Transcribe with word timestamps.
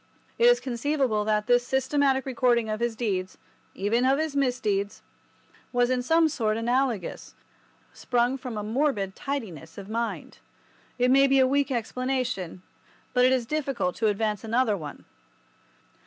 It 0.39 0.47
is 0.47 0.59
conceivable 0.59 1.23
that 1.25 1.45
this 1.45 1.61
systematic 1.67 2.25
recording 2.25 2.69
of 2.71 2.79
his 2.79 2.95
deeds—even 2.95 4.03
of 4.03 4.17
his 4.17 4.35
misdeeds—was 4.35 5.89
in 5.91 6.01
some 6.01 6.27
sort 6.27 6.57
analogous, 6.57 7.35
sprung 7.93 8.35
from 8.39 8.57
a 8.57 8.63
morbid 8.63 9.15
tidiness 9.15 9.77
of 9.77 9.89
mind. 9.89 10.39
It 10.97 11.11
may 11.11 11.27
be 11.27 11.37
a 11.37 11.45
weak 11.45 11.69
explanation, 11.69 12.63
but 13.13 13.25
it 13.25 13.31
is 13.31 13.45
difficult 13.45 13.95
to 13.97 14.07
advance 14.07 14.43
another 14.43 14.75
one. 14.75 15.05